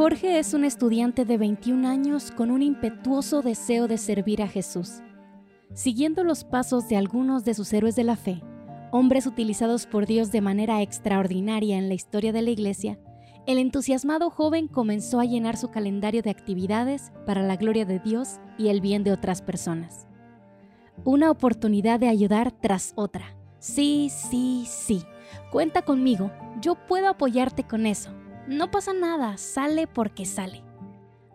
[0.00, 5.02] Jorge es un estudiante de 21 años con un impetuoso deseo de servir a Jesús.
[5.74, 8.42] Siguiendo los pasos de algunos de sus héroes de la fe,
[8.92, 12.98] hombres utilizados por Dios de manera extraordinaria en la historia de la Iglesia,
[13.46, 18.40] el entusiasmado joven comenzó a llenar su calendario de actividades para la gloria de Dios
[18.56, 20.08] y el bien de otras personas.
[21.04, 23.36] Una oportunidad de ayudar tras otra.
[23.58, 25.02] Sí, sí, sí.
[25.52, 26.30] Cuenta conmigo,
[26.62, 28.10] yo puedo apoyarte con eso.
[28.50, 30.64] No pasa nada, sale porque sale.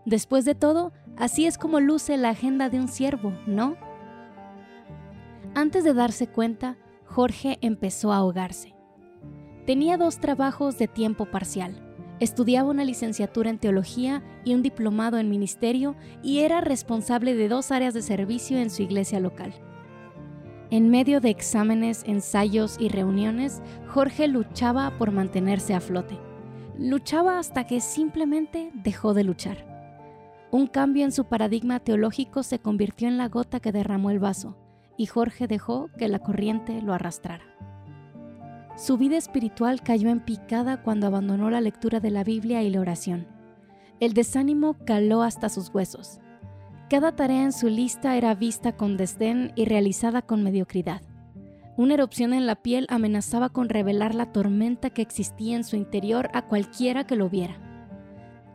[0.05, 3.77] Después de todo, así es como luce la agenda de un siervo, ¿no?
[5.53, 6.75] Antes de darse cuenta,
[7.05, 8.75] Jorge empezó a ahogarse.
[9.65, 11.81] Tenía dos trabajos de tiempo parcial.
[12.19, 17.71] Estudiaba una licenciatura en teología y un diplomado en ministerio y era responsable de dos
[17.71, 19.53] áreas de servicio en su iglesia local.
[20.69, 26.24] En medio de exámenes, ensayos y reuniones, Jorge luchaba por mantenerse a flote.
[26.77, 29.75] Luchaba hasta que simplemente dejó de luchar.
[30.51, 34.57] Un cambio en su paradigma teológico se convirtió en la gota que derramó el vaso
[34.97, 37.45] y Jorge dejó que la corriente lo arrastrara.
[38.75, 42.81] Su vida espiritual cayó en picada cuando abandonó la lectura de la Biblia y la
[42.81, 43.25] oración.
[44.01, 46.19] El desánimo caló hasta sus huesos.
[46.89, 51.01] Cada tarea en su lista era vista con desdén y realizada con mediocridad.
[51.77, 56.29] Una erupción en la piel amenazaba con revelar la tormenta que existía en su interior
[56.33, 57.57] a cualquiera que lo viera.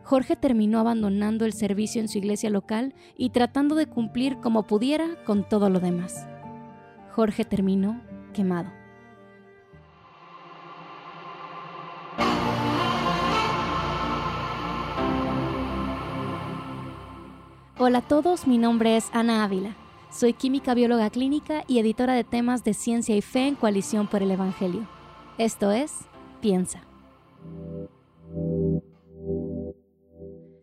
[0.03, 5.23] Jorge terminó abandonando el servicio en su iglesia local y tratando de cumplir como pudiera
[5.23, 6.27] con todo lo demás.
[7.11, 8.01] Jorge terminó
[8.33, 8.71] quemado.
[17.77, 19.75] Hola a todos, mi nombre es Ana Ávila.
[20.11, 24.21] Soy química bióloga clínica y editora de temas de ciencia y fe en Coalición por
[24.21, 24.85] el Evangelio.
[25.37, 25.93] Esto es
[26.41, 26.85] Piensa.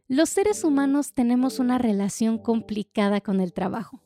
[0.06, 4.02] Los seres humanos tenemos una relación complicada con el trabajo.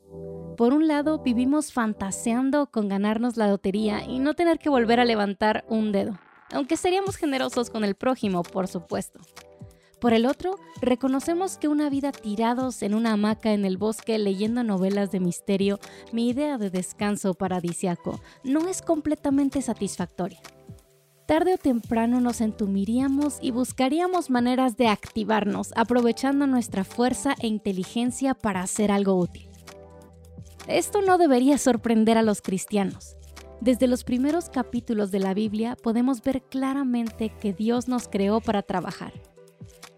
[0.57, 5.05] Por un lado, vivimos fantaseando con ganarnos la lotería y no tener que volver a
[5.05, 6.21] levantar un dedo,
[6.53, 9.19] aunque seríamos generosos con el prójimo, por supuesto.
[10.03, 14.65] Por el otro, reconocemos que una vida tirados en una hamaca en el bosque leyendo
[14.65, 15.79] novelas de misterio,
[16.11, 20.41] mi idea de descanso paradisiaco, no es completamente satisfactoria.
[21.29, 28.35] Tarde o temprano nos entumiríamos y buscaríamos maneras de activarnos, aprovechando nuestra fuerza e inteligencia
[28.35, 29.49] para hacer algo útil.
[30.67, 33.15] Esto no debería sorprender a los cristianos.
[33.61, 38.63] Desde los primeros capítulos de la Biblia podemos ver claramente que Dios nos creó para
[38.63, 39.13] trabajar.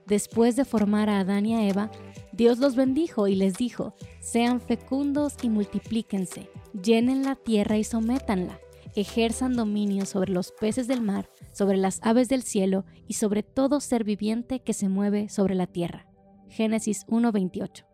[0.07, 1.91] Después de formar a Adán y a Eva,
[2.33, 6.51] Dios los bendijo y les dijo, sean fecundos y multiplíquense,
[6.83, 8.59] llenen la tierra y sométanla,
[8.95, 13.81] ejerzan dominio sobre los peces del mar, sobre las aves del cielo y sobre todo
[13.81, 16.07] ser viviente que se mueve sobre la tierra.
[16.49, 17.87] Génesis 1:28.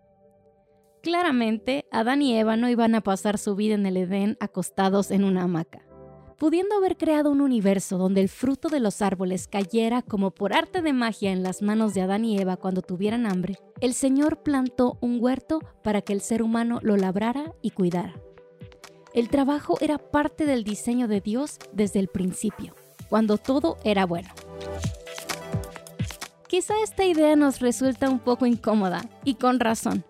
[1.02, 5.24] Claramente, Adán y Eva no iban a pasar su vida en el Edén acostados en
[5.24, 5.89] una hamaca.
[6.40, 10.80] Pudiendo haber creado un universo donde el fruto de los árboles cayera como por arte
[10.80, 14.96] de magia en las manos de Adán y Eva cuando tuvieran hambre, el Señor plantó
[15.02, 18.14] un huerto para que el ser humano lo labrara y cuidara.
[19.12, 22.74] El trabajo era parte del diseño de Dios desde el principio,
[23.10, 24.30] cuando todo era bueno.
[26.48, 30.06] Quizá esta idea nos resulta un poco incómoda, y con razón,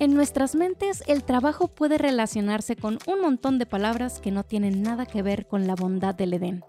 [0.00, 4.82] en nuestras mentes el trabajo puede relacionarse con un montón de palabras que no tienen
[4.82, 6.64] nada que ver con la bondad del Edén.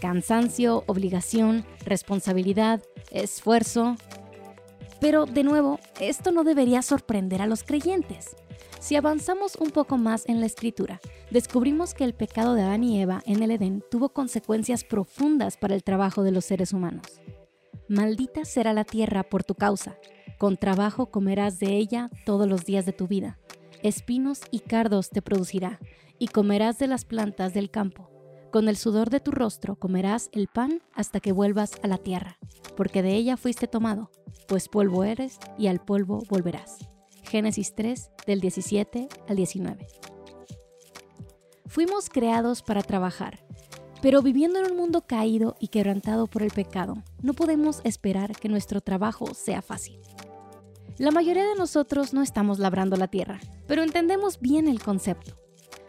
[0.00, 3.96] Cansancio, obligación, responsabilidad, esfuerzo.
[4.98, 8.34] Pero de nuevo, esto no debería sorprender a los creyentes.
[8.80, 13.02] Si avanzamos un poco más en la escritura, descubrimos que el pecado de Adán y
[13.02, 17.20] Eva en el Edén tuvo consecuencias profundas para el trabajo de los seres humanos.
[17.88, 19.98] Maldita será la tierra por tu causa,
[20.40, 23.38] con trabajo comerás de ella todos los días de tu vida.
[23.82, 25.78] Espinos y cardos te producirá,
[26.18, 28.08] y comerás de las plantas del campo.
[28.50, 32.38] Con el sudor de tu rostro comerás el pan hasta que vuelvas a la tierra,
[32.74, 34.10] porque de ella fuiste tomado,
[34.48, 36.88] pues polvo eres y al polvo volverás.
[37.22, 39.86] Génesis 3 del 17 al 19.
[41.66, 43.44] Fuimos creados para trabajar,
[44.00, 48.48] pero viviendo en un mundo caído y quebrantado por el pecado, no podemos esperar que
[48.48, 50.00] nuestro trabajo sea fácil.
[51.00, 55.34] La mayoría de nosotros no estamos labrando la tierra, pero entendemos bien el concepto.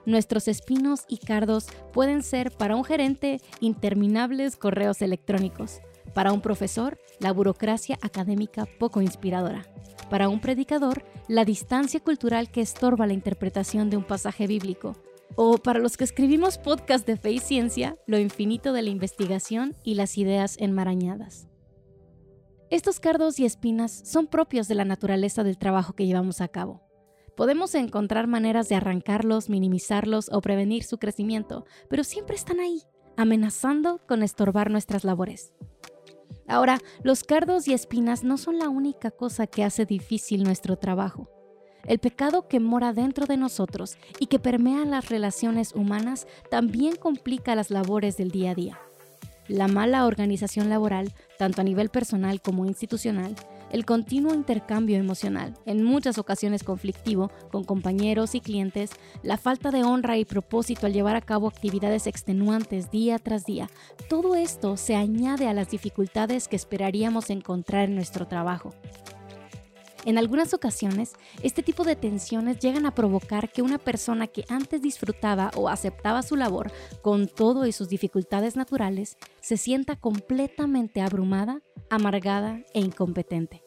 [0.05, 5.81] Nuestros espinos y cardos pueden ser para un gerente interminables correos electrónicos,
[6.13, 9.65] para un profesor la burocracia académica poco inspiradora,
[10.09, 14.95] para un predicador la distancia cultural que estorba la interpretación de un pasaje bíblico,
[15.35, 19.75] o para los que escribimos podcast de fe y ciencia, lo infinito de la investigación
[19.83, 21.50] y las ideas enmarañadas.
[22.71, 26.81] Estos cardos y espinas son propios de la naturaleza del trabajo que llevamos a cabo.
[27.35, 32.81] Podemos encontrar maneras de arrancarlos, minimizarlos o prevenir su crecimiento, pero siempre están ahí,
[33.17, 35.51] amenazando con estorbar nuestras labores.
[36.47, 41.29] Ahora, los cardos y espinas no son la única cosa que hace difícil nuestro trabajo.
[41.85, 47.53] El pecado que mora dentro de nosotros y que permea las relaciones humanas también complica
[47.53, 48.79] las labores del día a día.
[49.51, 53.35] La mala organización laboral, tanto a nivel personal como institucional,
[53.71, 58.91] el continuo intercambio emocional, en muchas ocasiones conflictivo, con compañeros y clientes,
[59.23, 63.71] la falta de honra y propósito al llevar a cabo actividades extenuantes día tras día,
[64.07, 68.69] todo esto se añade a las dificultades que esperaríamos encontrar en nuestro trabajo.
[70.03, 71.13] En algunas ocasiones,
[71.43, 76.23] este tipo de tensiones llegan a provocar que una persona que antes disfrutaba o aceptaba
[76.23, 76.71] su labor
[77.03, 83.61] con todo y sus dificultades naturales se sienta completamente abrumada, amargada e incompetente.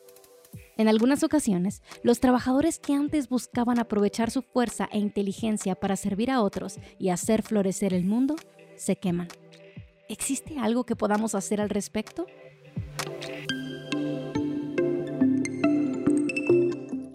[0.77, 6.33] En algunas ocasiones, los trabajadores que antes buscaban aprovechar su fuerza e inteligencia para servir
[6.33, 8.35] a otros y hacer florecer el mundo,
[8.77, 9.29] se queman.
[10.09, 12.27] ¿Existe algo que podamos hacer al respecto?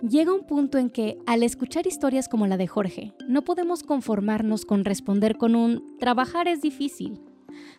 [0.10, 4.66] Llega un punto en que, al escuchar historias como la de Jorge, no podemos conformarnos
[4.66, 7.22] con responder con un trabajar es difícil.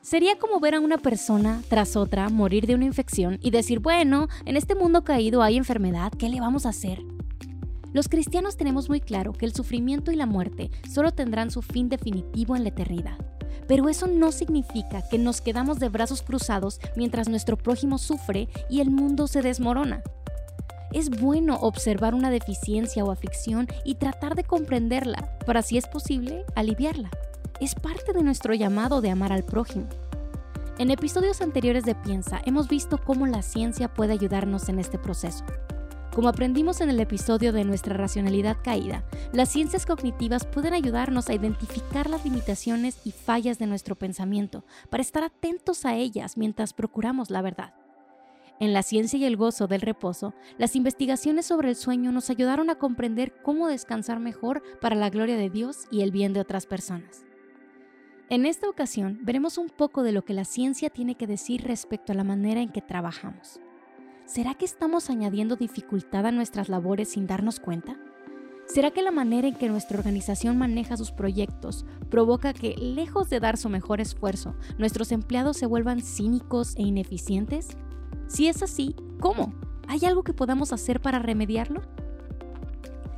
[0.00, 4.28] Sería como ver a una persona tras otra morir de una infección y decir, bueno,
[4.44, 7.02] en este mundo caído hay enfermedad, ¿qué le vamos a hacer?
[7.92, 11.88] Los cristianos tenemos muy claro que el sufrimiento y la muerte solo tendrán su fin
[11.88, 13.18] definitivo en la eternidad.
[13.66, 18.80] Pero eso no significa que nos quedamos de brazos cruzados mientras nuestro prójimo sufre y
[18.80, 20.04] el mundo se desmorona.
[20.92, 26.44] Es bueno observar una deficiencia o aflicción y tratar de comprenderla para, si es posible,
[26.56, 27.10] aliviarla.
[27.60, 29.86] Es parte de nuestro llamado de amar al prójimo.
[30.78, 35.44] En episodios anteriores de Piensa hemos visto cómo la ciencia puede ayudarnos en este proceso.
[36.12, 41.34] Como aprendimos en el episodio de nuestra racionalidad caída, las ciencias cognitivas pueden ayudarnos a
[41.34, 47.30] identificar las limitaciones y fallas de nuestro pensamiento para estar atentos a ellas mientras procuramos
[47.30, 47.79] la verdad.
[48.60, 52.68] En la ciencia y el gozo del reposo, las investigaciones sobre el sueño nos ayudaron
[52.68, 56.66] a comprender cómo descansar mejor para la gloria de Dios y el bien de otras
[56.66, 57.24] personas.
[58.28, 62.12] En esta ocasión veremos un poco de lo que la ciencia tiene que decir respecto
[62.12, 63.60] a la manera en que trabajamos.
[64.26, 67.96] ¿Será que estamos añadiendo dificultad a nuestras labores sin darnos cuenta?
[68.66, 73.40] ¿Será que la manera en que nuestra organización maneja sus proyectos provoca que, lejos de
[73.40, 77.76] dar su mejor esfuerzo, nuestros empleados se vuelvan cínicos e ineficientes?
[78.30, 79.52] Si es así, ¿cómo?
[79.88, 81.82] ¿Hay algo que podamos hacer para remediarlo?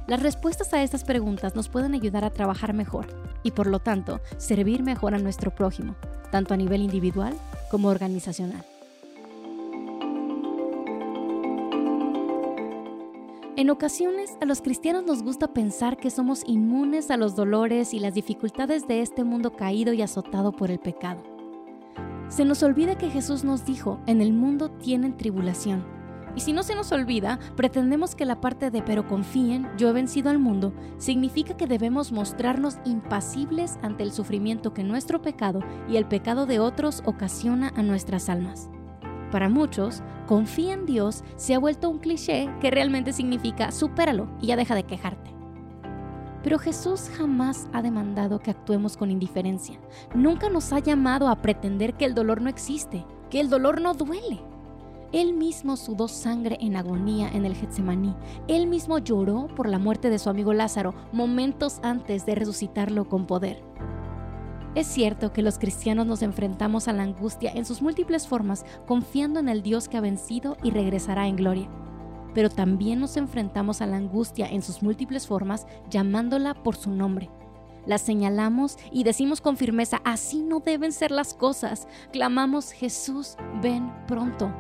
[0.07, 3.07] Las respuestas a estas preguntas nos pueden ayudar a trabajar mejor
[3.43, 5.97] y por lo tanto servir mejor a nuestro prójimo,
[6.31, 7.35] tanto a nivel individual
[7.71, 8.65] como organizacional.
[13.57, 18.01] En ocasiones a los cristianos nos gusta pensar que somos inmunes a los dolores y
[18.01, 21.32] las dificultades de este mundo caído y azotado por el pecado.
[22.33, 25.85] Se nos olvida que Jesús nos dijo, en el mundo tienen tribulación.
[26.35, 29.93] Y si no se nos olvida, pretendemos que la parte de pero confíen, yo he
[29.93, 35.99] vencido al mundo, significa que debemos mostrarnos impasibles ante el sufrimiento que nuestro pecado y
[35.99, 38.71] el pecado de otros ocasiona a nuestras almas.
[39.31, 44.47] Para muchos, confía en Dios se ha vuelto un cliché que realmente significa supéralo y
[44.47, 45.22] ya deja de quejarte.
[46.43, 49.79] Pero Jesús jamás ha demandado que actuemos con indiferencia.
[50.15, 53.95] Nunca nos ha llamado a pretender que el dolor no existe, que el dolor no
[53.95, 54.41] duele.
[55.13, 58.15] Él mismo sudó sangre en agonía en el Getsemaní.
[58.49, 63.27] Él mismo lloró por la muerte de su amigo Lázaro momentos antes de resucitarlo con
[63.27, 63.63] poder.
[64.75, 69.39] Es cierto que los cristianos nos enfrentamos a la angustia en sus múltiples formas, confiando
[69.39, 71.69] en el Dios que ha vencido y regresará en gloria
[72.35, 77.31] pero también nos enfrentamos a la angustia en sus múltiples formas llamándola por su nombre.
[77.87, 81.89] La señalamos y decimos con firmeza, así no deben ser las cosas.
[82.13, 84.53] Clamamos, Jesús, ven pronto.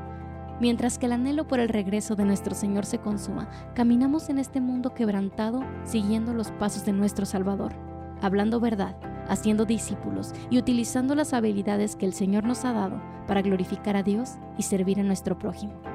[0.61, 4.61] Mientras que el anhelo por el regreso de nuestro Señor se consuma, caminamos en este
[4.61, 7.73] mundo quebrantado siguiendo los pasos de nuestro Salvador,
[8.21, 8.97] hablando verdad,
[9.29, 14.03] haciendo discípulos y utilizando las habilidades que el Señor nos ha dado para glorificar a
[14.03, 15.92] Dios y servir a nuestro prójimo.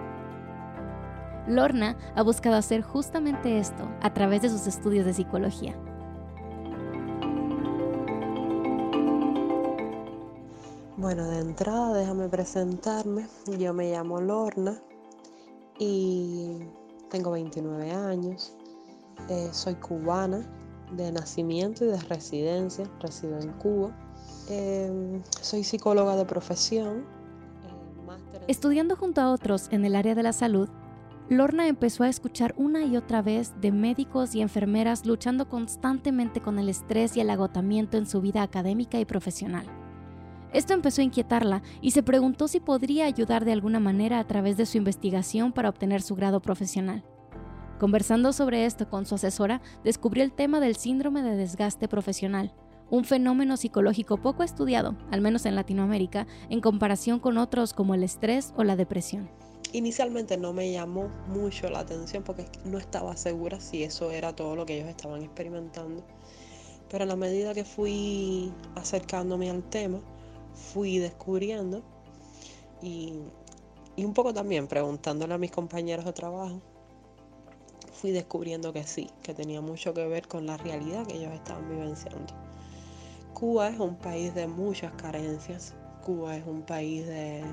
[1.48, 5.76] Lorna ha buscado hacer justamente esto a través de sus estudios de psicología.
[10.98, 13.28] Bueno, de entrada déjame presentarme.
[13.58, 14.82] Yo me llamo Lorna
[15.80, 16.58] y
[17.10, 18.56] tengo 29 años.
[19.30, 20.42] Eh, soy cubana
[20.92, 22.90] de nacimiento y de residencia.
[23.00, 23.96] Resido en Cuba.
[24.50, 27.06] Eh, soy psicóloga de profesión,
[28.34, 30.70] eh, Estudiando junto a otros en el área de la salud,
[31.30, 36.58] Lorna empezó a escuchar una y otra vez de médicos y enfermeras luchando constantemente con
[36.58, 39.66] el estrés y el agotamiento en su vida académica y profesional.
[40.54, 44.56] Esto empezó a inquietarla y se preguntó si podría ayudar de alguna manera a través
[44.56, 47.04] de su investigación para obtener su grado profesional.
[47.78, 52.54] Conversando sobre esto con su asesora, descubrió el tema del síndrome de desgaste profesional,
[52.90, 58.04] un fenómeno psicológico poco estudiado, al menos en Latinoamérica, en comparación con otros como el
[58.04, 59.30] estrés o la depresión.
[59.74, 64.56] Inicialmente no me llamó mucho la atención porque no estaba segura si eso era todo
[64.56, 66.04] lo que ellos estaban experimentando.
[66.90, 70.00] Pero a la medida que fui acercándome al tema,
[70.54, 71.84] fui descubriendo
[72.82, 73.14] y,
[73.98, 76.62] un poco también preguntándole a mis compañeros de trabajo,
[77.92, 81.68] fui descubriendo que sí, que tenía mucho que ver con la realidad que ellos estaban
[81.70, 82.34] vivenciando.
[83.34, 87.44] Cuba es un país de muchas carencias, Cuba es un país de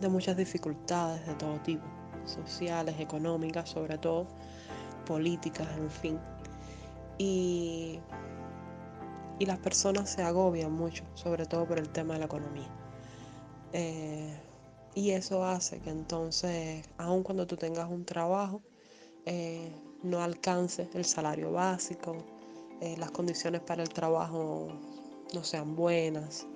[0.00, 1.84] de muchas dificultades de todo tipo,
[2.24, 4.26] sociales, económicas, sobre todo,
[5.06, 6.18] políticas, en fin.
[7.18, 8.00] Y,
[9.38, 12.70] y las personas se agobian mucho, sobre todo por el tema de la economía.
[13.72, 14.36] Eh,
[14.94, 18.62] y eso hace que entonces, aun cuando tú tengas un trabajo,
[19.26, 19.70] eh,
[20.02, 22.16] no alcances el salario básico,
[22.80, 24.68] eh, las condiciones para el trabajo
[25.34, 26.46] no sean buenas.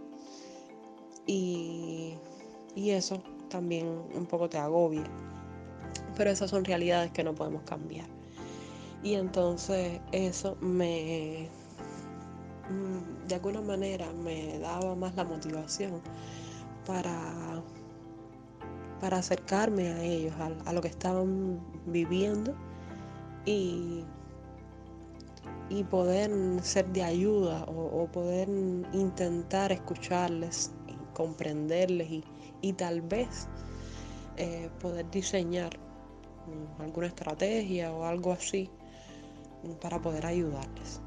[1.27, 2.15] Y,
[2.75, 3.23] y eso
[3.55, 5.05] también un poco te agobia.
[6.17, 8.07] Pero esas son realidades que no podemos cambiar.
[9.05, 11.49] Y entonces eso me,
[12.69, 16.01] mm, de alguna manera, me daba más la motivación
[16.85, 17.63] para,
[19.01, 20.35] para acercarme a ellos,
[20.67, 22.57] a, lo que estaban viviendo
[23.45, 24.03] y,
[25.69, 26.33] y poder
[26.63, 28.49] ser de ayuda o, poder
[28.93, 30.73] intentar escucharles,
[31.15, 32.25] comprenderles y,
[32.61, 33.49] y tal vez
[34.37, 38.69] eh, poder diseñar mm, alguna estrategia o algo así
[39.63, 41.01] mm, para poder ayudarles.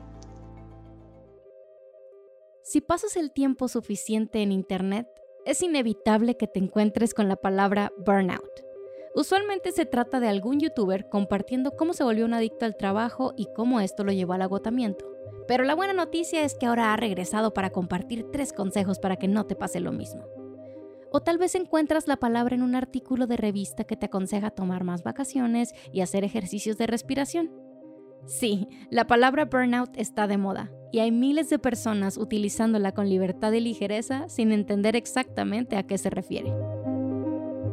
[2.64, 5.08] Si pasas el tiempo suficiente en Internet,
[5.46, 8.66] es inevitable que te encuentres con la palabra burnout.
[9.16, 13.48] Usualmente se trata de algún youtuber compartiendo cómo se volvió un adicto al trabajo y
[13.56, 15.17] cómo esto lo llevó al agotamiento.
[15.48, 19.28] Pero la buena noticia es que ahora ha regresado para compartir tres consejos para que
[19.28, 20.26] no te pase lo mismo.
[21.12, 24.84] O tal vez encuentras la palabra en un artículo de revista que te aconseja tomar
[24.84, 27.52] más vacaciones y hacer ejercicios de respiración.
[28.26, 33.54] Sí, la palabra burnout está de moda y hay miles de personas utilizándola con libertad
[33.54, 36.54] y ligereza sin entender exactamente a qué se refiere.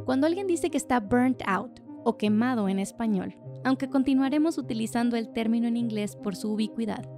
[0.04, 5.32] Cuando alguien dice que está burnt out o quemado en español, aunque continuaremos utilizando el
[5.32, 7.08] término en inglés por su ubicuidad,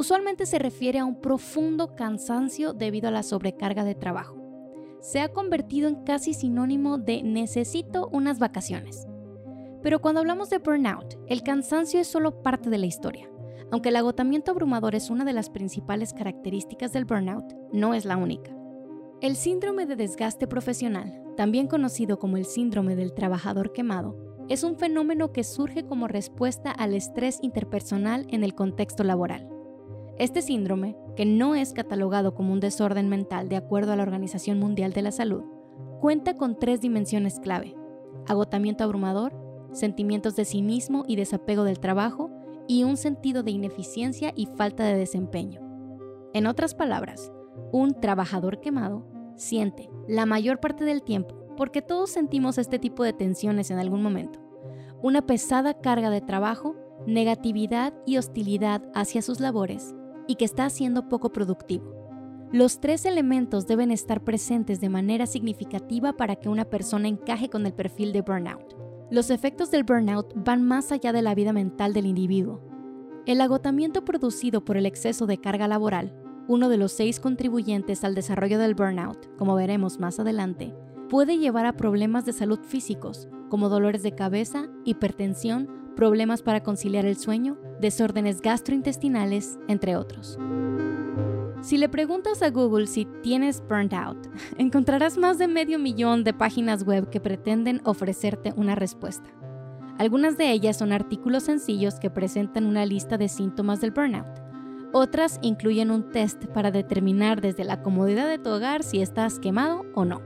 [0.00, 4.40] usualmente se refiere a un profundo cansancio debido a la sobrecarga de trabajo
[5.00, 9.06] se ha convertido en casi sinónimo de necesito unas vacaciones.
[9.82, 13.30] Pero cuando hablamos de burnout, el cansancio es solo parte de la historia.
[13.72, 18.16] Aunque el agotamiento abrumador es una de las principales características del burnout, no es la
[18.16, 18.54] única.
[19.22, 24.16] El síndrome de desgaste profesional, también conocido como el síndrome del trabajador quemado,
[24.48, 29.49] es un fenómeno que surge como respuesta al estrés interpersonal en el contexto laboral.
[30.20, 34.58] Este síndrome, que no es catalogado como un desorden mental de acuerdo a la Organización
[34.58, 35.44] Mundial de la Salud,
[35.98, 37.74] cuenta con tres dimensiones clave.
[38.26, 39.32] Agotamiento abrumador,
[39.72, 42.30] sentimientos de cinismo y desapego del trabajo
[42.68, 45.62] y un sentido de ineficiencia y falta de desempeño.
[46.34, 47.32] En otras palabras,
[47.72, 53.14] un trabajador quemado siente la mayor parte del tiempo, porque todos sentimos este tipo de
[53.14, 54.38] tensiones en algún momento,
[55.00, 59.94] una pesada carga de trabajo, negatividad y hostilidad hacia sus labores
[60.30, 61.92] y que está siendo poco productivo.
[62.52, 67.66] Los tres elementos deben estar presentes de manera significativa para que una persona encaje con
[67.66, 68.76] el perfil de burnout.
[69.10, 72.60] Los efectos del burnout van más allá de la vida mental del individuo.
[73.26, 76.14] El agotamiento producido por el exceso de carga laboral,
[76.46, 80.72] uno de los seis contribuyentes al desarrollo del burnout, como veremos más adelante,
[81.08, 87.04] puede llevar a problemas de salud físicos, como dolores de cabeza, hipertensión, problemas para conciliar
[87.04, 90.38] el sueño, desórdenes gastrointestinales, entre otros.
[91.60, 94.16] Si le preguntas a Google si tienes burnt out,
[94.56, 99.28] encontrarás más de medio millón de páginas web que pretenden ofrecerte una respuesta.
[99.98, 104.40] Algunas de ellas son artículos sencillos que presentan una lista de síntomas del burnout.
[104.94, 109.84] Otras incluyen un test para determinar desde la comodidad de tu hogar si estás quemado
[109.94, 110.22] o no.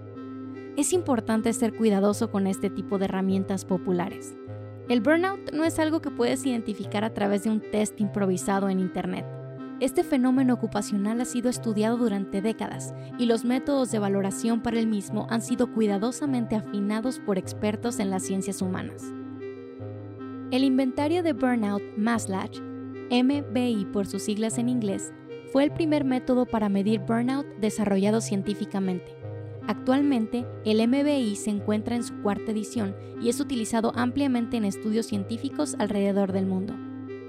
[0.77, 4.37] Es importante ser cuidadoso con este tipo de herramientas populares.
[4.87, 8.81] El burnout no es algo que puedes identificar a través de un test improvisado en
[8.81, 9.25] Internet.
[9.81, 14.87] Este fenómeno ocupacional ha sido estudiado durante décadas y los métodos de valoración para el
[14.87, 19.03] mismo han sido cuidadosamente afinados por expertos en las ciencias humanas.
[20.51, 22.61] El inventario de Burnout Maslach,
[23.11, 25.15] MBI por sus siglas en inglés,
[25.51, 29.24] fue el primer método para medir burnout desarrollado científicamente.
[29.67, 35.07] Actualmente, el MBI se encuentra en su cuarta edición y es utilizado ampliamente en estudios
[35.07, 36.75] científicos alrededor del mundo.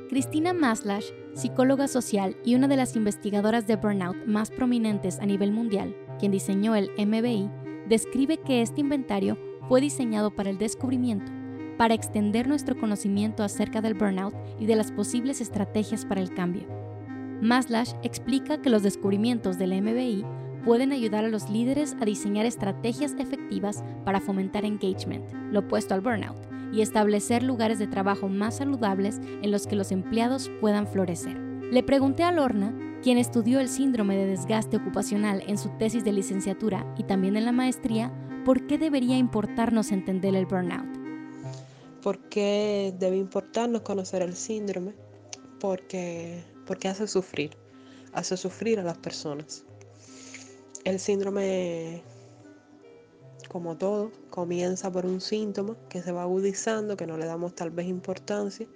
[0.10, 5.51] Cristina Maslach, psicóloga social y una de las investigadoras de burnout más prominentes a nivel
[5.51, 7.50] mundial, quien diseñó el MBI,
[7.88, 9.38] describe que este inventario
[9.68, 11.32] fue diseñado para el descubrimiento,
[11.77, 16.68] para extender nuestro conocimiento acerca del burnout y de las posibles estrategias para el cambio.
[17.42, 20.25] Maslach explica que los descubrimientos del MBI
[20.65, 26.01] pueden ayudar a los líderes a diseñar estrategias efectivas para fomentar engagement, lo opuesto al
[26.01, 26.36] burnout,
[26.74, 31.38] y establecer lugares de trabajo más saludables en los que los empleados puedan florecer.
[31.72, 36.12] Le pregunté a Lorna, quien estudió el síndrome de desgaste ocupacional en su tesis de
[36.12, 38.12] licenciatura y también en la maestría,
[38.43, 40.98] por qué debería importarnos entender el burnout.
[42.01, 44.93] ¿Por qué debe importarnos conocer el síndrome?
[45.60, 47.51] Porque, porque hace sufrir,
[48.13, 49.65] hace sufrir a las personas.
[50.86, 52.01] El síndrome
[53.56, 57.72] como todo, comienza por un síntoma que se va agudizando, que no le damos tal
[57.72, 58.68] vez importancia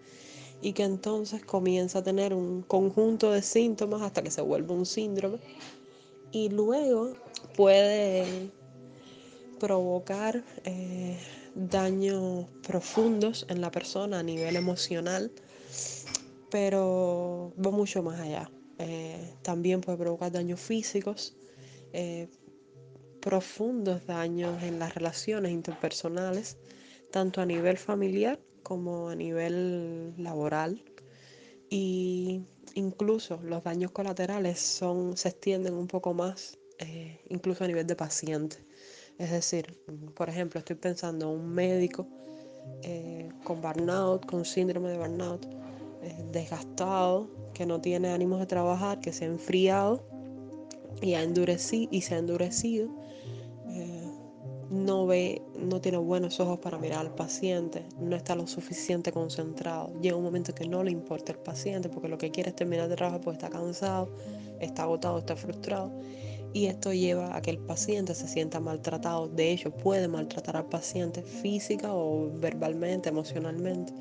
[0.62, 4.86] y que entonces comienza a tener un conjunto de síntomas hasta que se vuelve un
[4.86, 5.40] síndrome
[6.32, 7.14] y luego
[7.58, 8.52] puede
[9.60, 11.20] provocar eh,
[11.56, 15.30] daños profundos en la persona a nivel emocional,
[16.50, 18.50] pero va mucho más allá.
[18.78, 21.36] Eh, también puede provocar daños físicos,
[21.94, 22.30] eh,
[23.22, 26.58] profundos daños en las relaciones interpersonales,
[27.12, 30.84] tanto a nivel familiar como a nivel laboral.
[31.70, 32.44] Y
[32.74, 37.96] incluso los daños colaterales son, se extienden un poco más, eh, incluso a nivel de
[37.96, 38.58] paciente.
[39.18, 39.78] Es decir,
[40.16, 42.08] por ejemplo, estoy pensando en un médico
[42.84, 45.46] eh, con burnout, con síndrome de burnout,
[46.32, 50.19] desgastado, que no tiene ánimos de trabajar, que se ha enfriado
[51.02, 52.90] y, ha endurecido, y se ha endurecido
[54.70, 59.92] no ve, no tiene buenos ojos para mirar al paciente, no está lo suficiente concentrado.
[60.00, 62.88] Llega un momento que no le importa el paciente porque lo que quiere es terminar
[62.88, 64.10] de trabajar porque está cansado,
[64.60, 65.92] está agotado, está frustrado.
[66.54, 69.28] Y esto lleva a que el paciente se sienta maltratado.
[69.28, 73.94] De hecho, puede maltratar al paciente física o verbalmente, emocionalmente.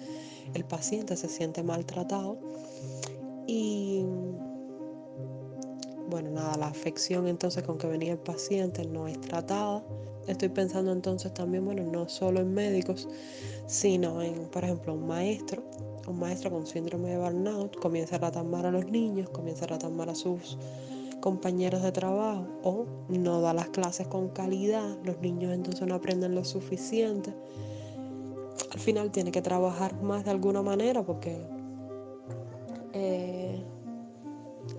[0.54, 2.38] El paciente se siente maltratado
[3.46, 4.04] y
[6.08, 9.82] bueno, nada, la afección entonces con que venía el paciente no es tratada
[10.28, 13.08] Estoy pensando entonces también, bueno, no solo en médicos,
[13.66, 15.62] sino en, por ejemplo, un maestro,
[16.06, 19.68] un maestro con síndrome de burnout, comienza a tratar mal a los niños, comienza a
[19.68, 20.58] tratar mal a sus
[21.20, 26.34] compañeros de trabajo o no da las clases con calidad, los niños entonces no aprenden
[26.34, 27.34] lo suficiente.
[28.70, 31.38] Al final tiene que trabajar más de alguna manera porque
[32.92, 33.37] eh,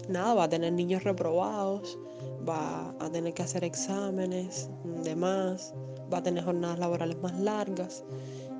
[0.09, 1.97] nada, va a tener niños reprobados,
[2.47, 4.69] va a tener que hacer exámenes
[5.03, 5.73] de más,
[6.11, 8.03] va a tener jornadas laborales más largas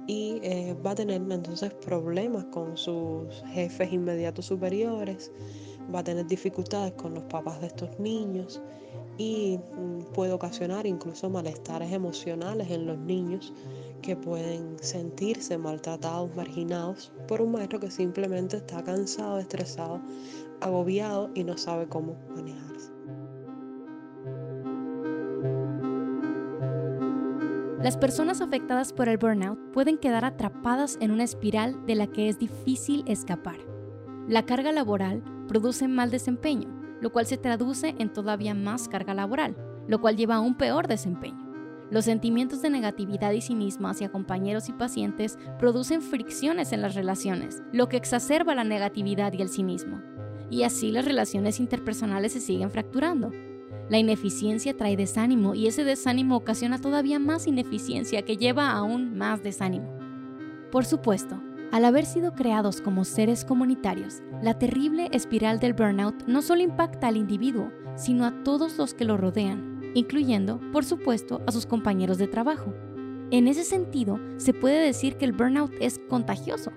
[0.08, 5.32] y eh, va a tener entonces problemas con sus jefes inmediatos superiores,
[5.94, 8.62] va a tener dificultades con los papás de estos niños
[9.18, 13.54] y mm, puede ocasionar incluso malestares emocionales en los niños
[14.02, 20.00] que pueden sentirse maltratados, marginados por un maestro que simplemente está cansado, estresado,
[20.62, 22.91] agobiado y no sabe cómo manejarse.
[27.82, 32.28] Las personas afectadas por el burnout pueden quedar atrapadas en una espiral de la que
[32.28, 33.58] es difícil escapar.
[34.28, 36.67] La carga laboral produce mal desempeño,
[37.00, 39.56] lo cual se traduce en todavía más carga laboral,
[39.88, 41.50] lo cual lleva a un peor desempeño.
[41.89, 47.63] Los sentimientos de negatividad y cinismo hacia compañeros y pacientes producen fricciones en las relaciones,
[47.72, 50.00] lo que exacerba la negatividad y el cinismo.
[50.50, 53.32] Y así las relaciones interpersonales se siguen fracturando.
[53.90, 59.42] La ineficiencia trae desánimo y ese desánimo ocasiona todavía más ineficiencia que lleva aún más
[59.42, 59.92] desánimo.
[60.72, 66.42] Por supuesto, al haber sido creados como seres comunitarios, la terrible espiral del burnout no
[66.42, 71.52] solo impacta al individuo, sino a todos los que lo rodean, incluyendo, por supuesto, a
[71.52, 72.74] sus compañeros de trabajo.
[73.32, 76.72] En ese sentido, se puede decir que el burnout es contagioso,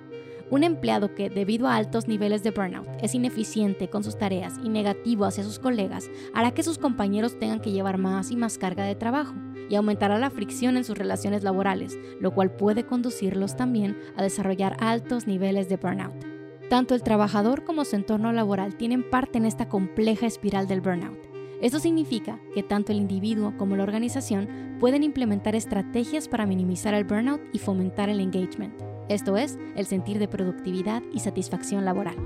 [0.52, 4.68] un empleado que, debido a altos niveles de burnout, es ineficiente con sus tareas y
[4.68, 8.84] negativo hacia sus colegas, hará que sus compañeros tengan que llevar más y más carga
[8.84, 9.32] de trabajo
[9.70, 14.76] y aumentará la fricción en sus relaciones laborales, lo cual puede conducirlos también a desarrollar
[14.78, 16.12] altos niveles de burnout.
[16.68, 21.18] Tanto el trabajador como su entorno laboral tienen parte en esta compleja espiral del burnout.
[21.62, 27.04] Esto significa que tanto el individuo como la organización pueden implementar estrategias para minimizar el
[27.04, 28.74] burnout y fomentar el engagement,
[29.08, 32.16] esto es, el sentir de productividad y satisfacción laboral.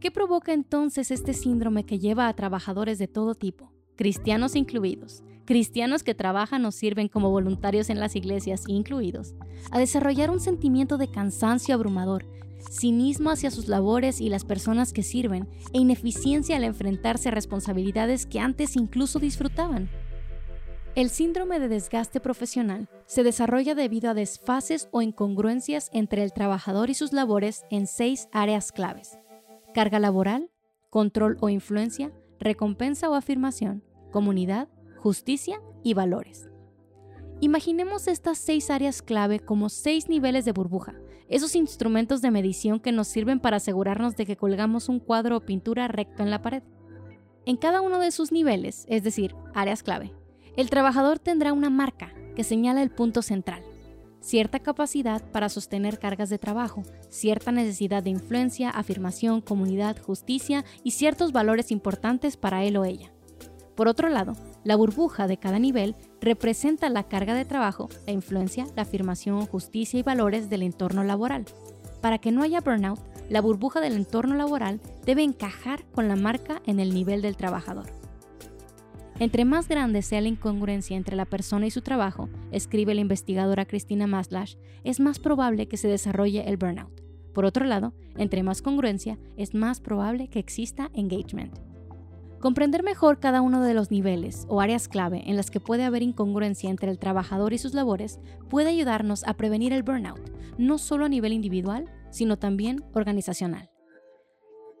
[0.00, 6.02] ¿Qué provoca entonces este síndrome que lleva a trabajadores de todo tipo, cristianos incluidos, cristianos
[6.02, 9.34] que trabajan o sirven como voluntarios en las iglesias incluidos,
[9.70, 12.24] a desarrollar un sentimiento de cansancio abrumador,
[12.70, 18.24] cinismo hacia sus labores y las personas que sirven, e ineficiencia al enfrentarse a responsabilidades
[18.24, 19.90] que antes incluso disfrutaban?
[20.96, 26.90] El síndrome de desgaste profesional se desarrolla debido a desfases o incongruencias entre el trabajador
[26.90, 29.18] y sus labores en seis áreas claves
[29.72, 30.50] carga laboral,
[30.90, 36.48] control o influencia, recompensa o afirmación, comunidad, justicia y valores.
[37.40, 40.94] Imaginemos estas seis áreas clave como seis niveles de burbuja,
[41.28, 45.40] esos instrumentos de medición que nos sirven para asegurarnos de que colgamos un cuadro o
[45.40, 46.62] pintura recto en la pared.
[47.46, 50.12] En cada uno de sus niveles, es decir, áreas clave,
[50.56, 53.62] el trabajador tendrá una marca que señala el punto central
[54.20, 60.92] cierta capacidad para sostener cargas de trabajo, cierta necesidad de influencia, afirmación, comunidad, justicia y
[60.92, 63.12] ciertos valores importantes para él o ella.
[63.74, 68.66] Por otro lado, la burbuja de cada nivel representa la carga de trabajo, la influencia,
[68.76, 71.46] la afirmación, justicia y valores del entorno laboral.
[72.02, 76.60] Para que no haya burnout, la burbuja del entorno laboral debe encajar con la marca
[76.66, 77.99] en el nivel del trabajador.
[79.20, 83.66] Entre más grande sea la incongruencia entre la persona y su trabajo, escribe la investigadora
[83.66, 87.02] Cristina Maslash, es más probable que se desarrolle el burnout.
[87.34, 91.54] Por otro lado, entre más congruencia, es más probable que exista engagement.
[92.38, 96.02] Comprender mejor cada uno de los niveles o áreas clave en las que puede haber
[96.02, 101.04] incongruencia entre el trabajador y sus labores puede ayudarnos a prevenir el burnout, no solo
[101.04, 103.68] a nivel individual, sino también organizacional.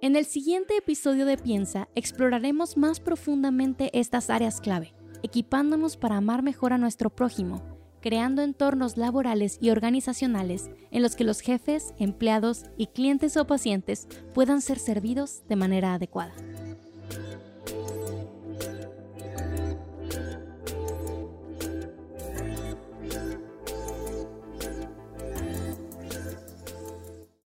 [0.02, 6.42] En el siguiente episodio de Piensa exploraremos más profundamente estas áreas clave, equipándonos para amar
[6.42, 7.62] mejor a nuestro prójimo,
[8.00, 14.08] creando entornos laborales y organizacionales en los que los jefes, empleados y clientes o pacientes
[14.32, 16.32] puedan ser servidos de manera adecuada.